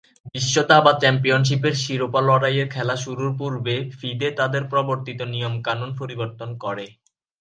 [0.35, 6.85] বিশ্ব দাবা চ্যাম্পিয়নশীপের শিরোপা লড়াইয়ের খেলা শুরুর পূর্বে ফিদে তাদের প্রবর্তিত নিয়ম-কানুন পরিবর্তন করে।